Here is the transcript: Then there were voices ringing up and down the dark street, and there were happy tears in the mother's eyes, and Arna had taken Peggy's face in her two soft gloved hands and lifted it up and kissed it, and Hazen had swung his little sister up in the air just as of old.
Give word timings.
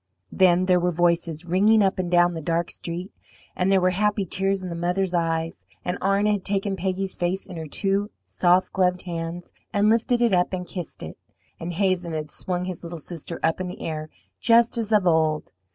Then 0.31 0.65
there 0.65 0.79
were 0.79 0.89
voices 0.89 1.45
ringing 1.45 1.83
up 1.83 1.99
and 1.99 2.09
down 2.09 2.33
the 2.33 2.41
dark 2.41 2.71
street, 2.71 3.11
and 3.55 3.71
there 3.71 3.79
were 3.79 3.91
happy 3.91 4.25
tears 4.25 4.63
in 4.63 4.69
the 4.69 4.75
mother's 4.75 5.13
eyes, 5.13 5.63
and 5.85 5.99
Arna 6.01 6.31
had 6.31 6.43
taken 6.43 6.75
Peggy's 6.75 7.15
face 7.15 7.45
in 7.45 7.55
her 7.57 7.67
two 7.67 8.09
soft 8.25 8.73
gloved 8.73 9.03
hands 9.03 9.53
and 9.71 9.89
lifted 9.91 10.19
it 10.19 10.33
up 10.33 10.53
and 10.53 10.65
kissed 10.65 11.03
it, 11.03 11.19
and 11.59 11.73
Hazen 11.73 12.13
had 12.13 12.31
swung 12.31 12.65
his 12.65 12.81
little 12.83 12.97
sister 12.97 13.39
up 13.43 13.61
in 13.61 13.67
the 13.67 13.79
air 13.83 14.09
just 14.39 14.75
as 14.75 14.91
of 14.91 15.05
old. 15.05 15.51